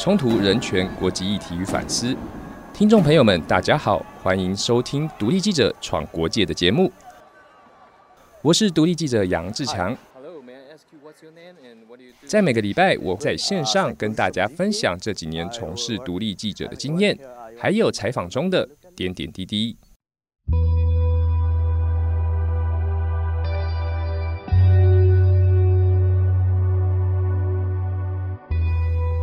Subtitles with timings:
[0.00, 2.16] 冲突、人权、国际议题与反思。
[2.72, 6.90] 听众朋友们，大家好，欢迎收听独立记者闯国界的节目。
[8.40, 9.94] 我是独立记者杨志强。
[12.24, 17.18] 在每个礼拜，我在线上跟大家分享这几年从事独立记者的经验，
[17.58, 19.76] 还有采访中的点点滴滴。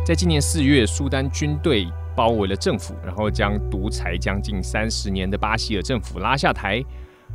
[0.08, 6.82] 在今年四月，苏丹军队包围了政府，然后将独裁将近三十年的巴希尔政府拉下台。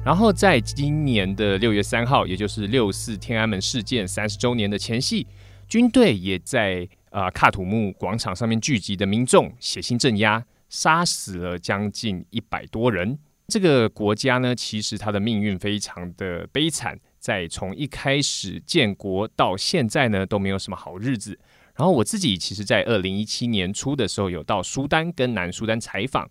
[0.04, 5.28] 然后在今年的六月三号，也就是六四天安门事件三十周年的前夕，
[5.68, 13.20] 军队也在啊喀土穆广场上面聚集的民众血腥镇压，杀死了将近一百多人。
[13.50, 21.38] 这个国家呢，其实它的命运非常的悲惨，在从一开始建国到现在呢，都没有什么好日子。
[21.76, 26.30] 然后我自己其实，在二零一七年初的时候，有到苏丹跟南苏丹采访，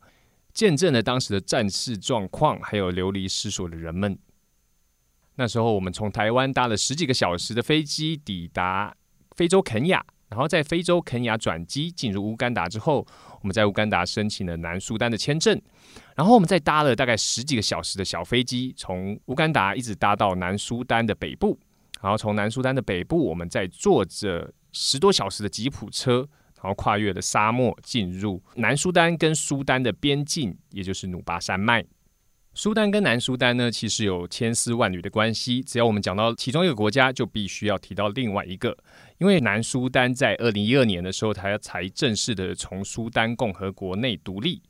[0.55, 4.17] 见证了当时的战事状况，还有流离失所的人们。
[5.35, 8.95] 那时候，我们从台湾搭了十几个小时的飞机抵达
[9.35, 13.05] 非洲肯亚，然后在非洲肯亚转机进入乌干达之后，
[13.41, 15.61] 我们在乌干达申请了南苏丹的签证，
[16.15, 21.59] 然后我们再搭了大概十几个小时的小飞机，从乌干达一直搭到南苏丹的北部，
[22.01, 24.53] 然后从南苏丹的北部，我们再坐着。
[24.73, 31.85] 十多小时的吉普车，然后跨越了沙漠，进入南苏丹跟苏丹的边境，也就是努巴山脉。
[32.55, 35.63] 苏丹跟南苏丹呢，其实有千丝万缕的关系。
[35.63, 38.77] 只要我们讲到其中一个国家，就必须要提到另外一个。
[39.19, 44.61] 因为南苏丹在二零一二年的时候，它才正式的从苏丹共和国内独立，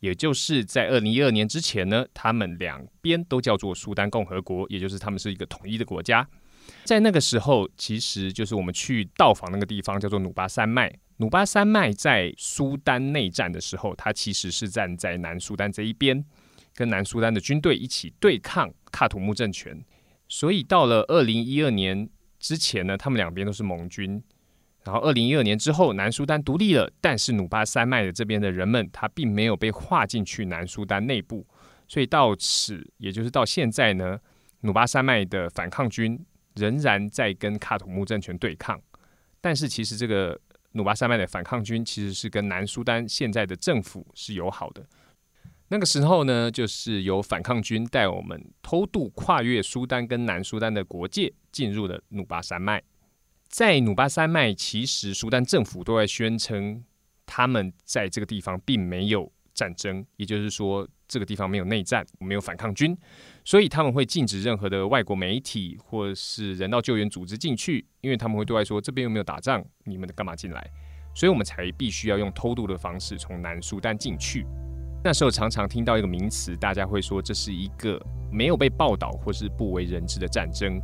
[0.00, 6.28] 也就是在二零一二年之前呢，他们两边都叫做苏丹共和国，也就是他们是一个统一的国家。
[6.84, 10.92] 在那个时候，其实就是我们去到访那个地方，叫做努巴山脉。
[11.18, 16.24] 努巴山脉在苏丹内战的时候，它其实是站在南苏丹这一边，
[16.74, 19.84] 跟南苏丹的军队一起对抗喀土穆政权。
[20.28, 24.22] 所以到了二零一二年之前呢，他们两边都是盟军。
[24.84, 31.46] 然后二零一二年之后，南苏丹独立了，但是努巴山脉的这边的人们，他并没有被划进去南苏丹内部。
[31.88, 34.18] 所以到此，也就是到现在呢，
[34.60, 36.24] 努巴山脉的反抗军。
[36.58, 38.80] 仍然在跟卡土穆政权对抗，
[39.40, 40.38] 但是其实这个
[40.72, 44.84] 努巴山脉的反抗军其实是跟南苏丹现在的政府是友好的。
[45.68, 52.82] 那个时候呢，就是由反抗军带我们偷渡跨越苏丹跟南苏丹的国界，进入了努巴山脉。
[53.48, 56.82] 在努巴山脉，其实苏丹政府都在宣称，
[57.26, 60.88] 他们在这个地方并没有战争，也就是说。
[61.10, 62.94] 这个地方没有内战，没有反抗军，
[63.42, 70.70] 所以他们会禁止任何的外国媒体或是人道救援组织进去，因为他们会对外说这边又没有打仗，你们干嘛进来？
[71.14, 74.44] 所以我们才必须要用偷渡的方式从南苏丹进去。
[75.02, 77.98] 那时候常常听到一个名词，大家会说这是一个
[78.30, 80.78] 没有被报道或是不为人知的战争。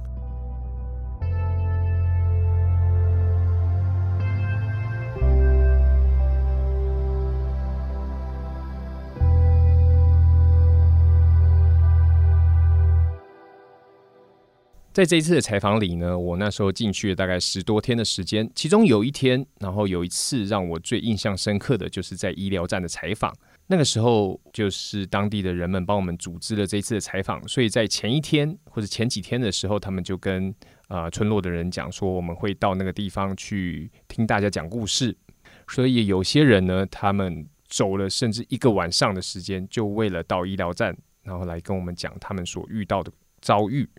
[14.95, 23.35] 在这一次的采访里呢，我那时候进去大概十多天的时间，其中有一天，然后有一次让我最印象深刻的就是在医疗站的采访。
[23.67, 30.55] 那个时候就是当地的人们帮我们组织了这一次的采访，所以在前一天或者前几天的时候，他们就跟
[30.87, 35.17] 啊村落的人讲说，我们会到那个地方去听大家讲故事。
[35.67, 43.11] 所以有些人呢，他们走了甚至一个晚上的时间，就为了到医疗站，然后来跟我们讲他们所遇到的
[43.41, 43.91] 遭遇。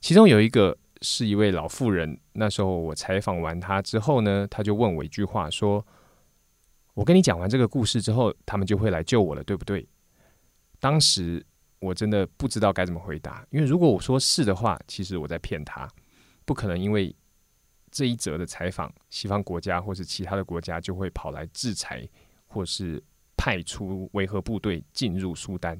[0.00, 5.86] 其中有一个是一位老妇人，那时候我采访完她之后呢，她就问我一句话，说
[6.94, 9.86] ：“我跟你讲完这个故事之后，他们就会来救我了，对不对？”
[10.80, 11.44] 当时
[11.78, 15.86] 我真的不知道该怎么回答，因为如果我说是的话，其实我在骗他，
[16.46, 17.14] 不可能因为
[17.90, 22.08] 这一则的采访，西方国家或是其他的国家就会跑来制裁，
[22.46, 23.02] 或是
[23.36, 25.78] 派出维和部队进入苏丹。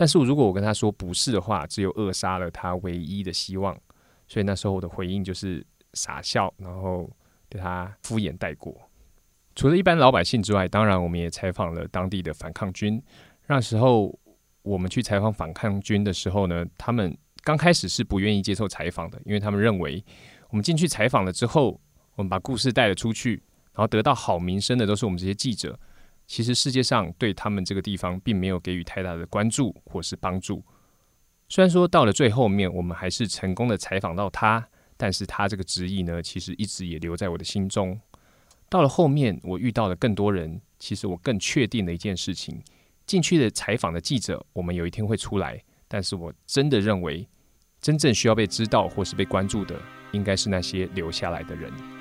[0.00, 3.78] 但是如果我跟他说不是的话，只有扼杀了他唯一的希望。
[4.26, 5.62] 所以那时候我的回应就是
[5.92, 7.06] 傻笑，然后
[7.50, 8.74] 对他敷衍带过。
[9.54, 12.98] 除了一般老百姓之外，当然我们也采访了当地的反抗军。
[13.46, 14.18] 那时候
[14.62, 20.02] 我们去采访反抗军的时候呢，他们刚开始是不愿意接受采访的，因为他们认为
[20.48, 21.78] 我们进去采访了之后，
[22.14, 23.42] 我们把故事带了出去，
[23.74, 25.78] 然后得到好名声的都是我们这些记者。
[26.30, 30.62] 其实世界上对他们这个地方并没有给予太大的关注或是帮助。
[31.48, 38.00] 虽然说到了最后面，我们还是成功的采访到他，但是他这个执意呢，其实一直也留在我的心中。
[38.68, 42.62] 到了后面，我遇到了更多人，其实我更确定的一件事情：
[43.04, 45.60] 进去的采访的记者，我们有一天会出来。
[45.88, 47.28] 但是我真的认为，
[47.80, 49.74] 真正需要被知道或是被关注的，
[50.12, 51.99] 应该是那些留下来的人。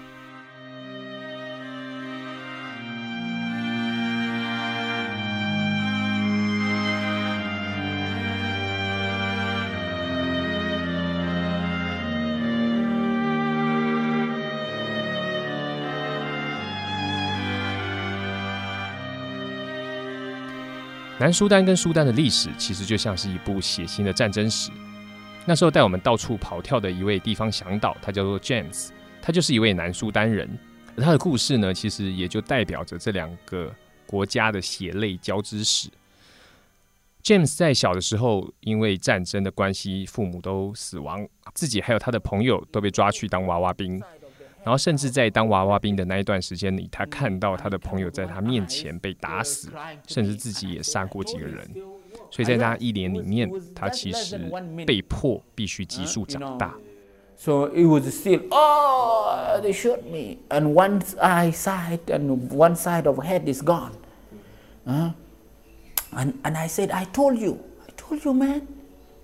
[21.20, 24.72] 南苏丹跟苏丹的历史其实就像是一部血腥的战争史。
[25.46, 28.88] 那时候带我们到处跑跳的一位地方向导，他叫做 James，
[29.22, 30.48] 他就是一位南苏丹人。
[30.96, 33.70] 而他的故事呢，其实也就代表着这两个
[34.06, 35.90] 国家的血泪交织史。
[37.22, 44.02] James 在小的时候因为战争的关系，父母都死亡，自己还有他的朋友都被抓去当娃娃兵。
[44.62, 49.70] 然后，甚至在当娃娃兵的那一段时间里，他看到他的朋友在他面前被打死，
[50.06, 51.66] 甚至自己也杀过几个人。
[52.30, 54.38] 所以在那一年里面，他其实
[54.86, 56.76] 被迫必须急速长大。
[57.38, 63.18] So it was still, oh, they shot me, and one eye side and one side of
[63.20, 63.94] head is gone.
[64.86, 65.14] Uh,
[66.12, 68.68] and and I said, I told you, I told you, man,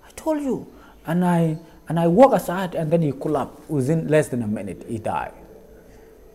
[0.02, 0.66] I told you,
[1.04, 1.58] and I.
[1.88, 3.68] And I walk aside, and then he collapsed.
[3.68, 5.30] Within less than a minute, he died.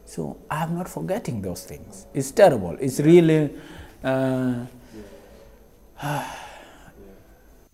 [0.06, 2.08] So I'm not forgetting those things.
[2.14, 2.78] It's terrible.
[2.80, 3.50] It's really.
[4.02, 4.66] Uh,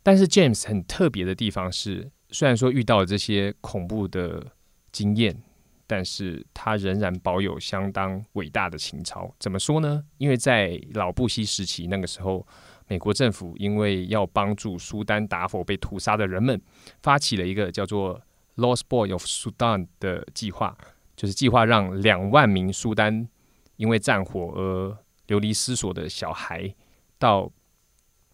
[0.01, 4.43] 但是 James 很特别的地方是，虽然说遇到了这些恐怖的
[4.91, 5.37] 经验，
[5.85, 9.31] 但是他仍然保有相当伟大的情操。
[9.39, 10.03] 怎么说呢？
[10.17, 12.45] 因为在老布希时期那个时候。
[12.87, 16.61] 美国政府因为要帮助苏丹打否被屠杀的人们，
[17.01, 18.21] 发起了一个叫做
[18.55, 20.77] “Lost Boy of Sudan” 的计划，
[21.15, 23.27] 就是计划让两万名苏丹
[23.75, 24.97] 因为战火而
[25.27, 26.73] 流离失所的小孩
[27.19, 27.51] 到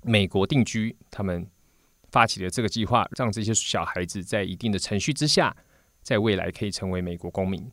[0.03, 0.95] 美国定居。
[1.09, 1.47] 他们
[2.11, 5.55] 发起了这个计划，让这些小孩子在一定的程序之下，
[6.03, 7.71] 在未来可以成为美国公民。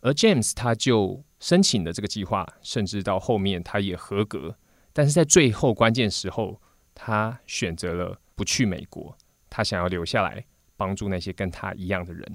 [0.00, 4.56] 而 James 他就申请了这个计划，甚至到后面他也合格。
[4.93, 6.59] 但是在最后关键时候，
[6.95, 9.15] 他选择了不去美国，
[9.49, 10.43] 他想要留下来
[10.75, 12.25] 帮助那些跟他一样的人。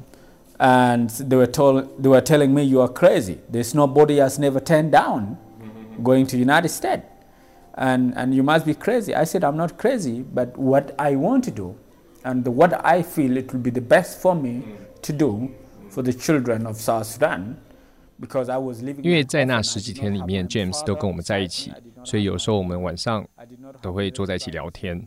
[0.59, 3.38] And they were told, they were telling me, "You are crazy.
[3.50, 5.37] There's nobody has never turned down
[6.03, 7.03] going to United States,
[7.75, 11.43] and and you must be crazy." I said, "I'm not crazy, but what I want
[11.47, 11.75] to do,
[12.23, 14.62] and what I feel it will be the best for me
[15.03, 15.49] to do
[15.91, 17.56] for the children of South Sudan."
[19.03, 21.73] 因为在那十几天里面，James 都跟我们在一起，
[22.07, 23.27] 所以有时候我们晚上
[23.81, 25.06] 都会坐在一起聊天。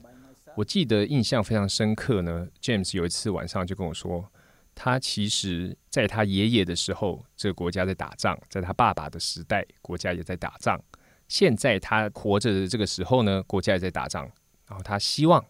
[0.55, 2.47] 我记得印象非常深刻呢。
[2.61, 4.31] James 有一次晚上就跟我说，
[4.75, 10.79] 他其实在他爷爷的时候，这个国家在打仗；在他爸爸的时代，国家也在打仗。
[11.27, 14.31] 现在他活着的这个时候呢，国家也在打仗。
[14.67, 15.43] 然后他希望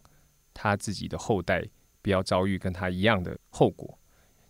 [0.54, 1.64] 他自己的后代
[2.00, 3.98] 不要遭遇跟他一样的后果。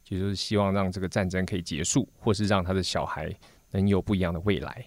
[0.09, 3.35] 也就是希望让这个战争可以结束，或是让他的小孩
[3.71, 4.87] 能有不一样的未来。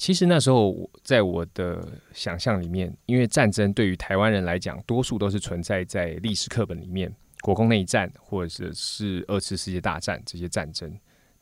[0.00, 10.90] 其实那时候，在我的想象里面，因为战争对于台湾人来讲，多数都是存在在历史课本里面，国共内战或者是二次世界大战这些战争。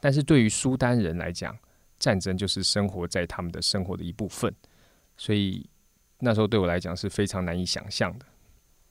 [0.01, 1.57] 但是对于苏丹人来讲，
[2.01, 4.53] 战争就是生活在他们的生活的一部分，
[5.17, 5.65] 所以
[6.19, 8.27] 那时候对我来讲是非常难以想象的。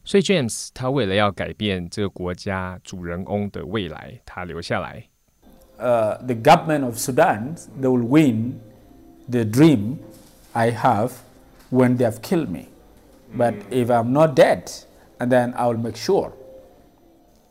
[0.05, 5.05] 所以 James 他为了要改变这个国家主人翁的未来，他留下来。
[5.75, 8.53] 呃，the government of Sudan they will win
[9.29, 9.97] the dream
[10.53, 11.11] I have
[11.69, 12.67] when they have killed me,
[13.37, 14.69] but if I'm not dead,
[15.19, 16.31] and then I will make sure.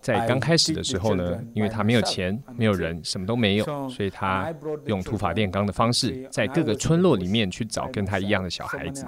[0.00, 4.54] 在刚开始的时候呢，因为他没有钱，没有人，什么都没有，所以他
[4.84, 9.04] 用土法炼钢的方式，在各个村落里面去找跟他一样的小孩子。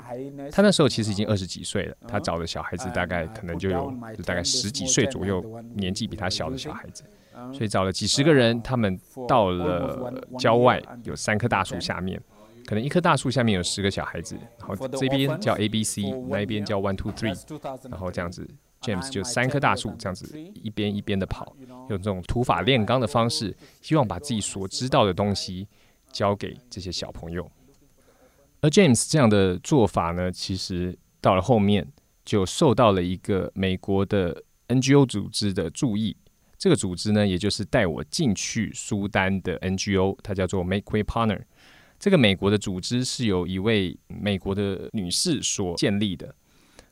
[0.51, 3.93] 他那时候其实已经二十几岁了，他找的小孩子大概可能就有
[4.27, 5.41] 大概十几岁左右，
[5.75, 7.05] 年纪比他小的小孩子。
[7.53, 8.99] 所以找了几十个人，他们
[9.29, 12.21] 到了郊外，有三棵大树下面，
[12.69, 17.35] 可能一棵大树下面有十个小孩子，然后这边叫 A B C，那一边叫 One Two Three，
[17.89, 18.47] 然后这样子。
[18.83, 21.57] James 就三棵大树这样子一边一边的跑，
[21.89, 25.67] 用这种土法炼钢的方式，希望把自己所知道的东西
[26.13, 27.51] 交给这些小朋友。
[28.61, 31.91] 而 James 这样的做法呢，其实到了后面
[32.23, 36.15] 就受到了一个美国的 NGO 组织的注意。
[36.59, 41.43] 这个组织呢，也就是带我进去苏丹的 NGO，它叫做 Make Way Partner。
[41.99, 46.35] 这个美国的组织是由一位美国的女士所建立的。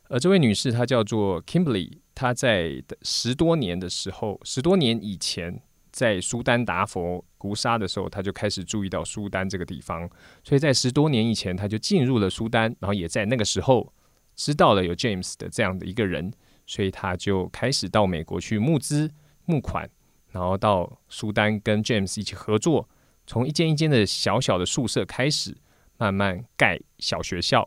[0.09, 5.61] 而这位女士，她叫做 Kimberly，她在十多年的时候，十多年以前，
[5.91, 10.09] 在苏丹达佛屠杀的时候，她就开始注意到苏丹这个地方，
[10.45, 13.93] 所以在十多年以前，他就进入了苏丹，然后也在那个时候
[14.35, 16.33] 知道了有 James 的这样的一个人，
[16.67, 19.11] 所以他就开始到美国去募资
[19.45, 19.89] 募款，
[20.31, 22.89] 然后到苏丹跟 James 一起合作，
[23.27, 25.57] 从一间一间的小小的宿舍开始，
[25.99, 27.59] 慢慢盖小学校，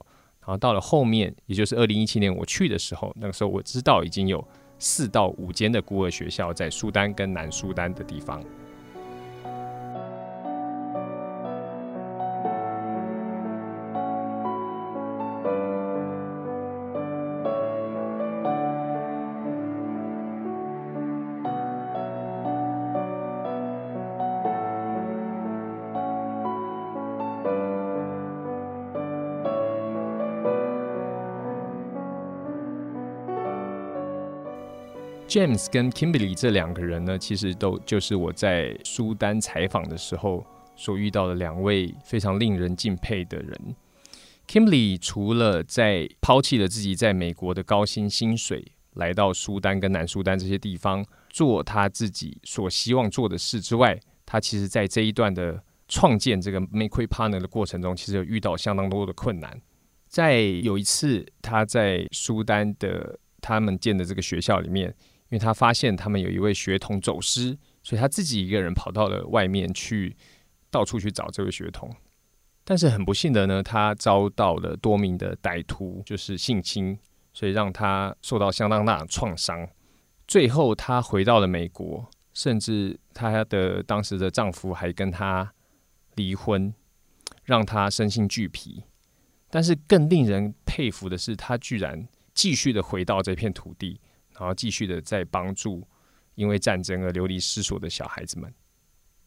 [0.42, 4.48] 然后到了后面，也就是二零一七年我去的时候，那个时候我知道已经有。
[4.82, 8.42] 四到五间的孤儿学校在苏丹跟南苏丹的地方。
[35.30, 40.44] James 跟 Kimberly 这两个人呢，其实都就是我在苏丹采访的时候
[40.76, 43.76] 所遇到的两位非常令人敬佩的人。
[44.48, 59.62] Kimberly 除了在抛弃了自己在美国的高薪薪水，来到苏丹跟南苏丹这些地方做他自己所希望做的事之外，他其实在这一段的创建这个 Make Partner 的过程中，其实有遇到相当多的困难。
[60.08, 64.96] 在有一次他在苏丹的他们建的这个学校里面。
[65.30, 70.16] 因为他发现他们有一位学童走失，所以他自己一个人跑到了外面去，
[70.72, 71.90] 到处去找这位学童。
[72.64, 76.98] 但是很不幸的呢，他遭到了多名的歹徒就是性侵，
[77.34, 79.68] 所以让他受到相当大的创伤。
[80.28, 85.52] 最后他回到了美国，甚至他的当时的丈夫还跟他
[86.16, 86.74] 离婚，
[87.44, 88.84] 让他身心俱疲。
[89.50, 94.00] 但是更令人佩服的是，他居然继续的回到这片土地。
[94.40, 95.86] 然后继续的在帮助
[96.36, 98.52] 因为战争而流离失所的小孩子们。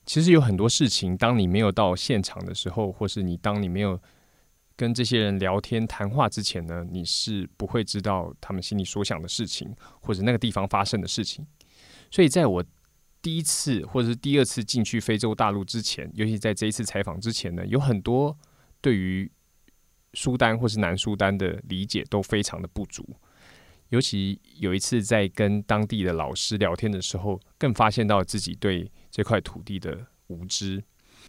[0.05, 4.01] 其实有很多事情，当你没有到现场的时候，或是你当你没有
[4.75, 11.47] 跟这些人聊天谈话之前呢，你是不会知道他们心里所想的事情，或者那个地方发生的事情。
[12.11, 12.65] 所以在我
[13.21, 18.37] 第一次或者是第二次进去非洲大陆之前，尤其在这一次采访之前呢，有很多
[18.81, 19.31] 对于
[20.15, 23.07] 苏丹或是南苏丹的理解都非常的不足。
[23.93, 30.83] 尤其有一次在跟当地的老师聊天的时候，更发现到自己对这块土地的无知。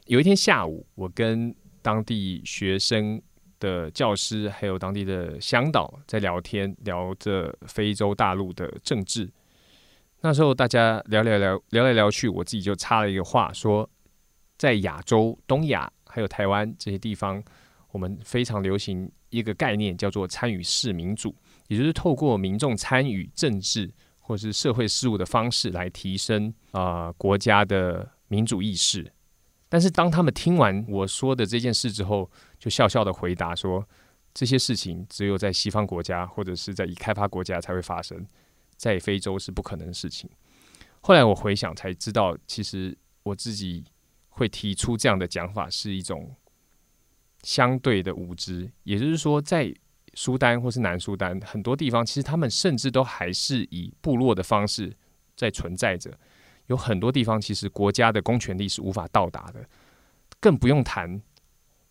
[0.05, 3.21] 有一天下午，我跟当地学生
[3.59, 9.29] 的教师还有当地的乡导在聊天，聊着非洲大陆的政治。
[10.21, 13.89] 那时候大家聊聊聊聊来聊去，我自己就插了一个话，说
[14.57, 17.43] 在亚洲、东亚还有台湾这些地方，
[17.91, 21.35] 我们非常流行一个概念，叫做参与式民主。
[21.73, 29.11] 也就是透过民众参与政治或是社会事务的方式来提升啊国家的民主意识，
[29.67, 33.83] 但是当他们听完我说的这件事之后，就笑笑的回答说：
[34.35, 38.23] 这些事情只有在西方国家或者是在已开发国家才会发生，
[38.75, 40.29] 在非洲是不可能的事情。
[41.01, 43.83] 后来我回想才知道，其实我自己
[44.29, 46.35] 会提出这样的讲法是一种
[47.41, 49.73] 相对的无知，也就是说在。
[50.13, 54.95] 苏丹或是南苏丹，很多地方其实他们甚至都还是以部落的方式
[55.35, 56.17] 在存在着。
[56.67, 59.65] 有很多地方其实国家的公权力是无法到达的，
[60.39, 61.21] 更不用谈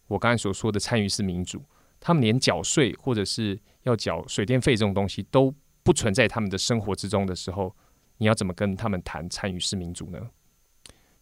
[0.07, 1.62] 我刚才所说的参与式民主。
[2.00, 7.76] 他们连缴税或者是要缴水电费这种东西都不存在他们的生活之中的时候，
[8.19, 10.19] 你要怎么跟他们谈参与式民主呢？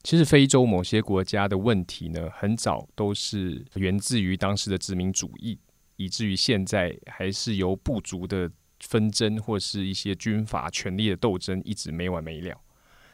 [0.02, 5.59] 其实非洲某些国家的问题呢，很早都是源自于当时的殖民主义。
[6.00, 12.59] 以至于现在还是由部族的纷争或是一些军阀权力的斗争一直没完没了。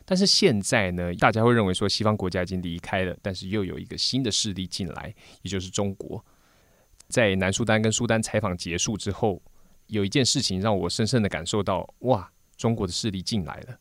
[0.05, 5.13] 但是现在呢，大家会认为说西方国家已经离开了，但是又有一个新的势力进来，
[5.43, 6.25] 也就是中国。
[7.09, 9.43] 在南苏丹跟苏丹采访结束之后，
[9.89, 13.77] 有一件事情让我深深的感受到：哇，中国的势力进来了。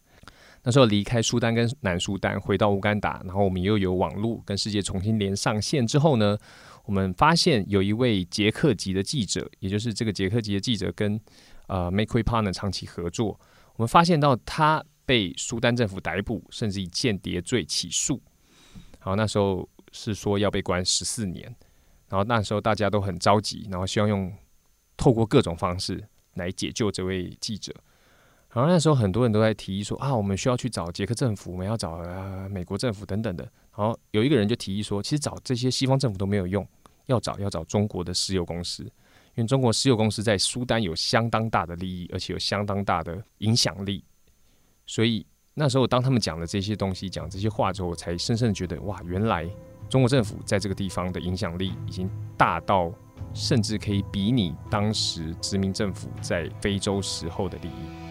[0.65, 6.37] 那时候离开苏丹跟南苏丹，回到乌干达，然后我们又有网络跟世界重新连上线之后呢？
[6.85, 11.19] 我们发现有一位捷克籍的记者，也就是这个捷克籍的记者跟
[11.67, 13.39] 呃 Make We Partner 长期合作。
[13.75, 18.21] 我们发现到他被苏丹政府逮捕，甚至以间谍罪起诉。
[18.99, 21.43] 好，那时候是说要被关十四年。
[22.09, 24.31] 然后那时候大家都很着急，然后希望用
[24.95, 26.03] 透过各种方式
[26.35, 27.73] 来解救这位记者。
[28.55, 33.43] 然后那时候很多人都在提议说啊，我们需要去找捷克政府，我们要找呃美国政府等等的。
[33.75, 36.65] 然后有一个人就提议说，其实找这些西方政府都没有用，
[37.07, 38.83] 要找要找中国的石油公司，
[39.33, 44.01] 因为中国石油公司在苏丹有相当大的利益，而且有相当大的影响力，
[44.85, 49.45] 所以那时候当他们讲了这些东西、讲这些话之后，我才深深的觉得，哇，原来
[49.89, 52.89] 中国政府在这个地方的影响力已经大到，
[53.33, 58.04] 甚至可以比拟当时殖民政府在非洲时候的利益。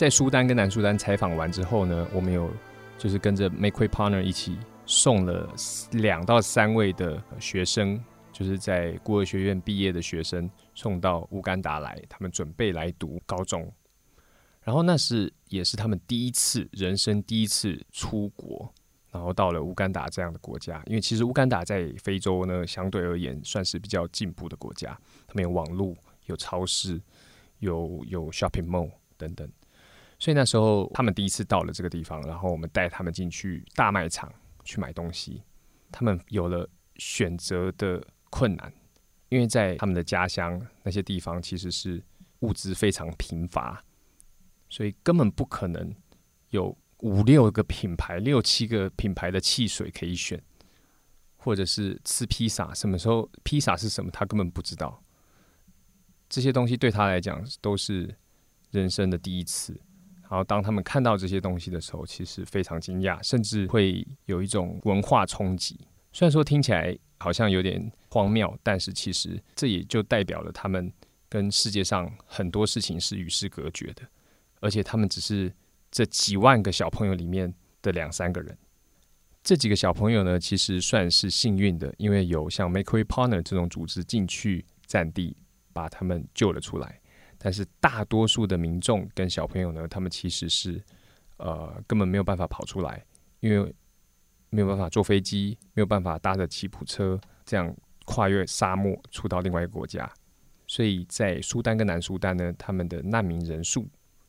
[0.00, 2.50] 在苏丹跟南苏丹采访完之后呢，我们有
[2.96, 5.46] 就是跟着 Makeway Partner 一起送了
[5.90, 8.02] 两到三位的学生，
[8.32, 13.70] 就是在孤儿学院毕业的学生送到乌干达来，他们准备来读高中。
[14.62, 18.72] 然后那是也是他们第一次人生第一次出国，
[19.12, 20.82] 然后到了乌干达这样的国家。
[20.86, 26.98] 因为其实乌干达在非洲呢，相对而言算是比较进步的国家，他们有网络、有超市、
[27.58, 29.46] 有有 shopping mall 等等。
[30.20, 34.30] 所以那时候他们第一次到了这个地方，然后我们带他们进去大卖场
[34.64, 35.42] 去买东西，
[35.90, 38.70] 他们有了选择的困难，
[39.30, 42.04] 因为在他们的家乡那些地方其实是
[42.40, 43.82] 物资非常贫乏，
[44.68, 45.90] 所以根本不可能
[46.50, 50.38] 有五六个品牌、六七个品牌的汽水可以选，
[51.38, 55.02] 或者是吃披萨，什么时候披萨是什么他根本不知道，
[56.28, 58.14] 这些东西对他来讲都是
[58.70, 59.80] 人生的第一次。
[60.30, 65.76] 然后当他们看到这些东西的时候，其实非常惊讶，甚至会有一种文化冲击。
[66.12, 70.92] 虽然说听起来好像有点荒谬，但是其实这也就代表了他们
[71.28, 74.02] 跟世界上很多事情是与世隔绝的，
[74.60, 75.52] 而且他们只是
[75.90, 78.56] 这几万个小朋友里面的两三个人。
[79.42, 85.36] 这几个小朋友呢，其实算是幸运的，因为有像 Makeway Partner 这种组织进去占地，
[85.72, 86.99] 把他们救了出来。
[87.42, 90.78] 但是大多数的民众跟小朋友呢，他们其实是
[91.38, 93.02] 呃根本没有办法跑出来，
[93.40, 93.74] 因为
[94.50, 97.74] 没有办法坐飞机，没有办法搭着吉普车这样
[98.04, 100.12] 跨越沙漠出到另外一个国家。
[100.66, 103.88] 所以在苏丹跟南苏丹呢，他们的难民人数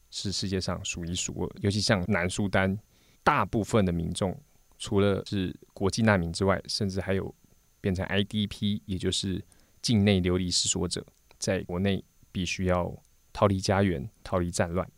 [0.10, 1.52] 是世界上数一数二。
[1.60, 2.80] 尤其像南苏丹，
[3.24, 4.34] 大部分的民众
[4.80, 7.36] 除了是国际难民之外，甚至还有
[7.82, 9.44] 变成 IDP，也就是
[9.82, 11.06] 境内流离失所者，
[11.38, 12.02] 在国内。
[12.32, 14.90] 必须要逃离家园，逃离战乱。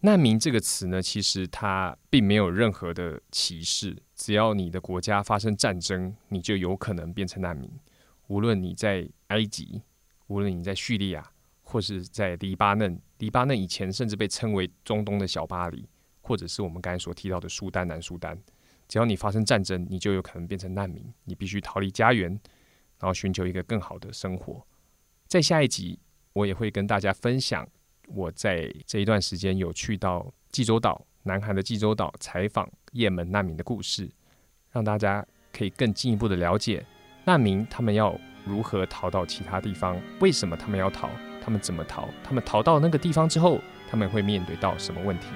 [0.00, 4.00] 难民这个词呢，其实它并没有任何的歧视。
[4.14, 7.68] 只要你的国家发生战争，你就有可能变成难民。
[8.28, 9.82] 无论你在埃及，
[10.28, 11.28] 无论你在叙利亚，
[11.62, 15.88] 或是在黎巴嫩，黎巴嫩以前甚至被称为中东的小巴黎，
[16.20, 18.38] 或者是我们刚才所提到的苏丹、南苏丹，
[18.86, 21.12] 只要你发生战争，你就有可能变成难民。
[21.24, 22.30] 你必须逃离家园，
[23.00, 24.64] 然后寻求一个更好的生活。
[25.26, 25.98] 在下一集。
[26.38, 27.66] 我也会跟大家分享
[28.06, 34.08] 我在这一段时间有去到济州岛，南韩的济州岛采访也门难民的故事，
[34.70, 36.86] 让大家可以更进一步的了解
[37.24, 41.10] 难民他们要如何逃到其他地方，为什么他们要逃，
[41.42, 45.26] 他们怎么逃，他们逃到那个地方之后，他们会面对到什么问题。